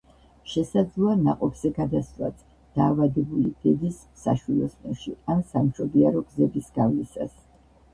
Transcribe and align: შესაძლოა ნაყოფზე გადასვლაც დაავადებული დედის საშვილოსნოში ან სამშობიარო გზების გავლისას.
შესაძლოა 0.53 1.17
ნაყოფზე 1.25 1.71
გადასვლაც 1.75 2.41
დაავადებული 2.79 3.53
დედის 3.67 4.03
საშვილოსნოში 4.25 5.17
ან 5.37 5.49
სამშობიარო 5.55 6.29
გზების 6.29 6.79
გავლისას. 6.83 7.43